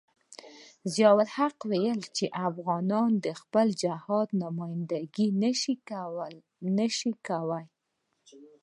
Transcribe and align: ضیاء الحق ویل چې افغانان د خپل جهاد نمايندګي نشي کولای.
ضیاء 0.93 1.17
الحق 1.23 1.57
ویل 1.69 2.01
چې 2.17 2.25
افغانان 2.49 3.11
د 3.25 3.27
خپل 3.41 3.67
جهاد 3.81 4.27
نمايندګي 4.43 5.27
نشي 6.79 7.05
کولای. 7.27 7.65